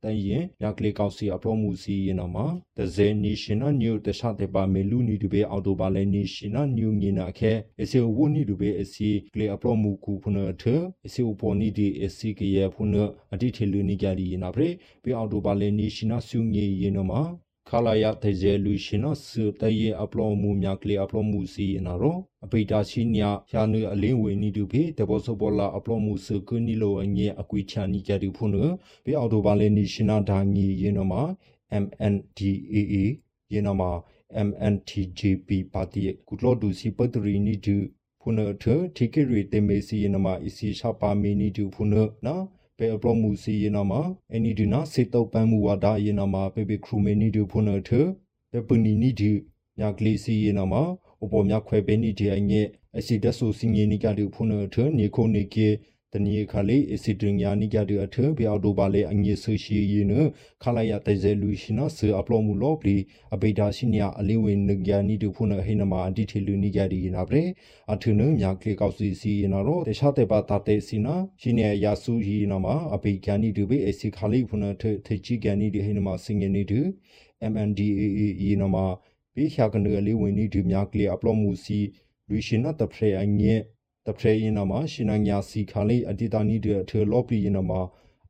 [0.04, 2.46] တန်ရင်မြကလေးကောက်စီအပရောမှုစီရင်တော့မှာ
[2.78, 10.64] တဇဲ national new တခြားတဲ့ပါမေလူနီတူဘေအော်တိုဘာလဲ national new ငင်းနာခဲအစီဝနီတူဘေအစီကလေးအပရောမှုကူဖုနအထ
[11.06, 12.94] အစီပေါ်နီဒီအစီကရဖုန
[13.32, 14.68] အတိထေလူနီကြရီနာပရေ
[15.02, 17.22] ဘေအော်တိုဘာလဲ national စုငေရင်တော့မှာ
[17.68, 19.26] ခလာယတေဇဲလူရှင်နစ
[19.60, 28.52] တယေအပလောမှုမြကလေးအပလောမှုစီနာရောအပိတာရှိညာယာနုအလင်းဝေနီတူဖေတဘောစဘောလာအပလောမှုစကနီလိုအငဲအကွေချာနီကြတူဖုန်
[29.04, 31.22] ဘေအော်တိုဘာလဲနီရှင်နာဒါငီရင်နမှာ
[31.84, 32.94] MNDAA
[33.52, 33.90] ရင်နမှာ
[34.48, 37.76] MNTJP ပါတီကုလောဒူစီပတရီနီတူ
[38.20, 38.64] ဖုန်ထ
[38.96, 42.44] ထိကေရီတေမေစီရင်နမှာအစီရှာပါမီနီတူဖုန်နော်
[42.78, 44.00] ပေအပလောမှုစီယနာမှာ
[44.34, 47.90] အနီဒီနာစေတောက်ပန်းမှုဝါဒယနာမှာပေပေခရူမေနီဒူဖုန်ထ
[48.50, 49.32] ပေပနီနီဒီ
[49.78, 50.82] မြကလေးစီယနာမှာ
[51.22, 52.62] အပေါ်မြခွဲပေနီဒီအငဲ
[52.98, 55.68] အစီဒဆူစင်ယနီကဒူဖုန်ထနေခုန်နေကေ
[56.14, 60.08] တနီခါလေးအစီဒင်ယာနီကြတဲ့အထဘီအော်တိုဘာလေးအငေဆရှိယင်း
[60.62, 62.96] ခလာရတဲ့ဇဲလူရှိနာဆအပလောမှုလောပလီ
[63.34, 67.44] အဘေဒါရှိနီယာအလေးဝင်နကြနီတူဖုန်ဟိနမအဒီထေလူနီကြဒီနာပရေ
[67.92, 76.80] အထုနမြကလေးကောက်စီစီနာရောတခြားတဲ့ပါတာတဲ့စီနာရှိနီယာဆူဟီနာမအဘေကြနီတူဘေအစီခါလေးဖုန်ထထေချီကြနီဒီဟိနမစင်ငနီတူ
[77.52, 78.76] MNDAA ယနာမ
[79.34, 81.78] ဘေခါကနေလေးဝင်နီဒီမြကလေးအပလောမှုစီ
[82.28, 83.54] လူရှိနာတဖရေအငဲ
[84.06, 87.80] တဖရေရင်နမှာရှင်နညာစီခါလေးအတိတာနီတဲ့ထေလော်ပီရင်နမှာ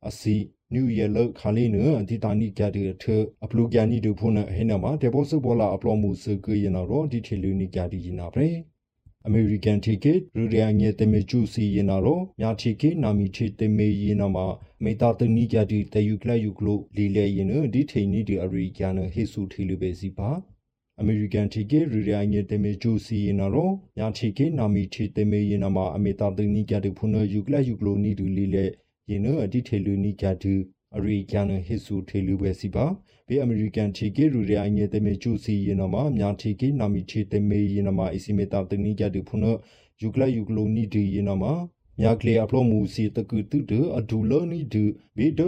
[0.07, 0.35] အစီ
[0.73, 8.51] နျူရလခါလေးနအတိတာနီကြတဲ့ထေအပလူကန်နီဒူဖုန်ဟဲနမှာတေဘောစဘောလာအပလောမှုစကရင်တော့ဒီထေလူနီကြဒီရင်နာပရေ
[9.27, 14.45] အမေရိကန်တီကစ်ရူရီယာညေတမေကျူစီရင်နာတော့မြာတီကစ်နာမီတီတမေရင်နာမှာ
[14.83, 20.29] မေတာတနီကြဒီတယူကလယူကလိုလီလေရင်ဒီထိန်နီဒီအရီကန်ဟေဆူထီလူပဲစီပါ
[21.01, 28.65] အမေရိကန်ထီကေရီရိုင်းရဲ့တမေဂျိုစီရင်တော့ညာထီကေနာမီထီတမေရင်မှာအမေတာတင်နီကြတဲ့ဖုန်ယူကလယူကလိုနီဒူလီလေ
[29.09, 30.59] ရင်နအတိထေလူနီကြတဲ့
[30.95, 32.85] အရိကန်ဟစ်ဆူထေလူပဲစီပါ
[33.27, 39.45] ဘေအမေရိကန်ချီကေရူရအငယ်တမေကျူစီယနမမြာချီကေနာမီချီတမေယနမအစီမေတာတနီကြတူဖုန
[40.01, 41.43] ယူကလယူကလိုနီဒီယနမ
[41.99, 44.83] မြာကလေအပလိုမူစီတကူတူတအဒူလောနီဒူ
[45.17, 45.41] ဘေဒ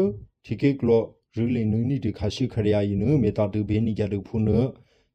[0.46, 1.02] ချီကေကလော
[1.36, 4.50] ရူလီနူနီဒီခါရှိခရယာယနမေတာတူဘေနီကြတူဖုန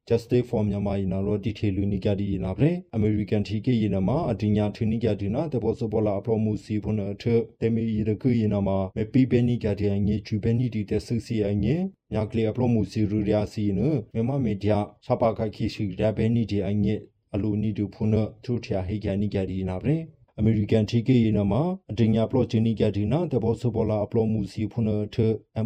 [0.09, 3.61] justice for myanmar ina ro ti the lu ni kya di ina bre american thi
[3.61, 6.57] ke ina ma adinya thi ni kya di na de bo so bola apro mu
[6.57, 9.59] si phun na the te mi yi de ku ina ma me pi be ni
[9.59, 12.67] kya di nge chu be ni di de su si ai nge nya kle apro
[12.69, 15.95] mu si ru ya si no me ma me dia cha pa ka ki shi
[15.95, 16.97] da be ni di ai nge
[17.33, 20.09] alu ni du phun na thu thya he kya ni kya di ina bre
[20.45, 25.17] အမေရိကန်ထိကေယနာမှာအတင်ညာပလော့ချင်းနီကဒီနာတဘောဆဘောလာအပလော့မှုစီဖုန်ထ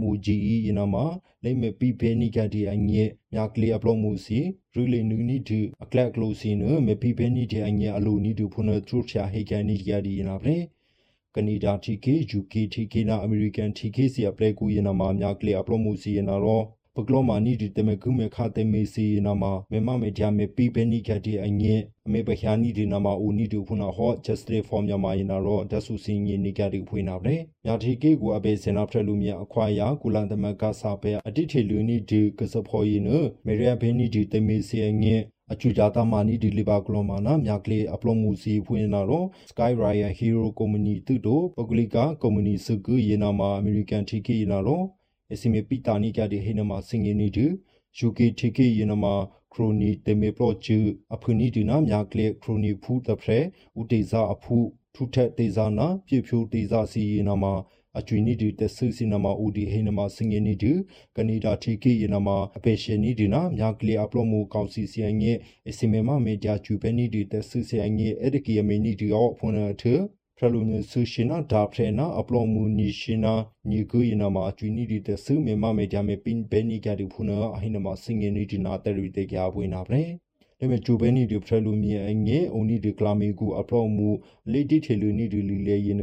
[0.01, 0.37] MOGE
[0.67, 1.05] ယနာမှာ
[1.43, 4.39] လိမ့်မပီဘေနီကဒီအငဲမြကလီအပလော့မှုစီ
[4.75, 10.57] ရူလီနူနီဒီအကလက်ကလိုစီနမပီဘေနီဒီအငဲအလိုနီဒီဖုန်ထရူချာဟေကန်နီကဒီယနာပဲ
[11.35, 16.65] ကနေဒါထိကေ UK ထိကေနာအမေရိကန်ထိကေစီအပလက်ကူယနာမှာမြကလီအပလော့မှုစီယနာတော့
[16.99, 21.75] ပကလောမာနီဒီတမကုမေခါတေမေစီနာမမေမမေဂျာမေပီပနီခတိအငဲ
[22.07, 33.09] အမေပခ ्या နီဒီနာမအိုနီဒူဖုနာဟော justice for မြန်မာယနာရောဒဆူစင်ငီနီကတိဖွေနာပဲညာတီကေကိုအဘေစနာဖရလူမြအခွာယာကုလန်တမကစာပဲအတိထေလူနီဒီကစဖော်ယန
[33.47, 35.17] မေရဘေနီဒီတမေစီအငဲ
[35.53, 45.05] အချူဂျာတာမာနီဒီလီဘာကလောမာနာမြကလေးအပလောမှုစီဖွင့်နာတော့ Sky Raya Hero Company တူတို့ပဂလီကာ Company စကူယေနာမာ American TK နာတော့အစီမေပီတာနီကတဲ့ဟိနမစင်ငင်းနီတူယူကေတီကေယနမခရိုနီတေ
[50.21, 50.79] မေပလော့ချူ
[51.15, 53.41] အဖုနီဒီနာမြကလေခရိုနီဖူတဖရဲ
[53.81, 54.57] ဥတေဇာအဖု
[54.95, 57.45] ထုထက်တေဇာနာပြဖြူတေဇာစီယနမ
[57.99, 60.73] အကျွီနီဒီတဆူစီနမဦးဒီဟိနမစင်ငင်းနီတူ
[61.17, 69.85] ကနေဒါတီကေယနမအပေရှင်နီဒီနာမြကလေအပလော့မူကောင်စီစီယငယ်အစီမေမမေဂျာချူပဲနီဒီတဆူစီယငယ်အဲ့ဒီကီယမေနီဒီအောဖုန်ထ
[70.39, 73.35] ဖရလူနဆူရှင်နာဒါဖရနာအပလောမူနီရှင်နာ
[73.71, 80.17] ညီကူယနာမအကျွီနီဒီတဆူမေမမေဂျာမေပင်ဘဲနီကဒီဖုနာအဟိနမစင်ငင်းနီဒီနာတရီတေကြပွေးနာပလေဒါ
[80.59, 84.09] ပေမဲ့ဂျိုဘဲနီဒီဖရလူမီအငဲအုန်နီဒီကလာမီကူအပလောမူ
[84.53, 86.03] လေဒီထေလူနီဒီလီလေယင်း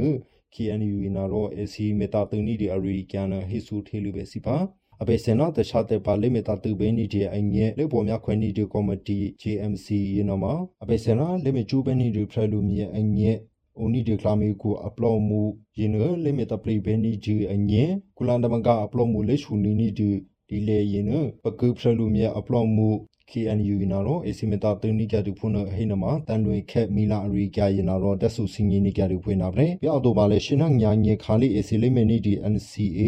[0.54, 4.58] KNU နာရော AC မေတာတူနီဒီအရီကန်ဟေဆူထေလူပဲစီပါ
[5.02, 13.32] အပေစင်နာတခြားတဲ့ပါလိမေတာတူဘဲနီဒီအငဲလေပေါ်များခွဲနီဒီကော်မတီ JMC ယင်းမှာအပေစင်နာလေမေဂျိုဘဲနီဒီဖရလူမီအငဲ
[13.82, 15.42] oni declame ku upload mu
[15.80, 17.84] yin le me ta play be ni ji anye
[18.16, 20.10] kulan da ga upload mu le shu ni ni di
[20.48, 21.10] di le yin
[21.44, 22.90] pa ku phra lu mya upload mu
[23.32, 33.00] KNU နာတော့အစီမတာတနိကြတူဖုန်ဟိနမှာတန်လွေခက်မီလာအရီကြရနာတော့တက်ဆူစင်ကြီးနိကြတူဖွင့်နာပဲပြောက်တော့ပါလေရှင်နာညာညေခါလေးအစီလေးမနီဒီ NCA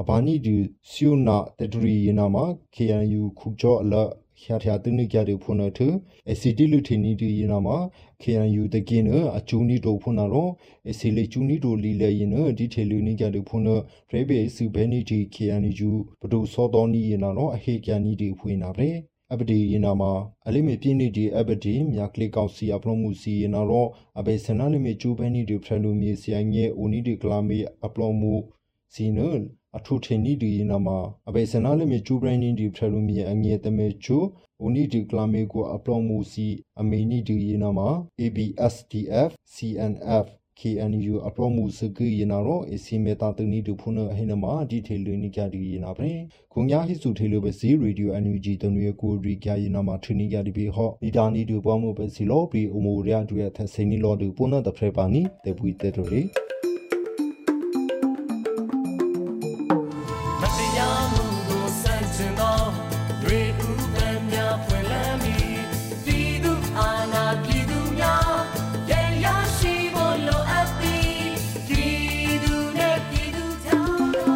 [0.00, 0.56] အဘာနီဒီ
[0.90, 3.94] စီယနာတတရီယနာမှာ KNU ခုကြောအလ
[4.42, 5.80] ရှာထယာတနိကြတူဖုန်ထ
[6.30, 7.76] အစီတီလူထီနီဒီယနာမှာ
[8.22, 9.06] KNU တကင်း
[9.38, 10.50] အကျူနီတိုဖုန်နာတော့
[10.90, 13.64] အစီလေကျူနီတိုလီလေယနဒီထေလူနိကြတူဖုန်
[14.12, 18.90] ရေဘေစုဘဲနီဒီ KNU ဘဒုစောတော်နီယနာတော့အဟေကန်နီဒီဖွင့်နာပဲ
[19.32, 20.12] အပဒီယနာမှာ
[20.46, 28.34] အလိမေပြင်းနေဒီအပဒီမြကလေးကောက်စီအပလုံးမှုစီယနာတော့အဘေစနာလိမေကျိုးဘဲနီဒီဖရလူမီစီယငဲအိုနီဒီကလာမီအပလုံးမှု
[28.94, 29.42] စီနလ
[29.76, 34.22] အထုထင်နီဒီယနာမှာအဘေစနာလိမေကျိုးဘဲနီဒီဖရလူမီအငဲတမေချို
[34.60, 36.46] အိုနီဒီကလာမီကိုအပလုံးမှုစီ
[36.80, 37.88] အမေနီဒီယနာမှာ
[38.20, 40.26] ABSDF CNF
[40.60, 56.22] KNU အပရောမှုစကူယနာရောအစီမေတာတနီဒုဖုနဟိနမာဒီထေလူနိကြဒီယနာပရင်ခုံညာဟိစုထေလူပဲစီရေဒီယို NUG တနွေကိုရီကြယနာမှာထနီကြဒီဘေဟောနီတာနီဒုဘောမှုပဲစီလောပရီအမိုရဒူရသစိနီလောဒုပုနတဖရပါနီတေပွီတေတိုရီ